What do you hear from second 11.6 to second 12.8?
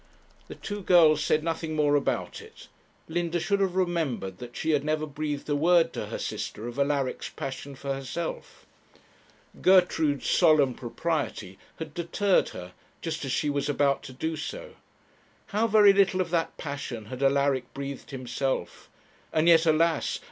had deterred her,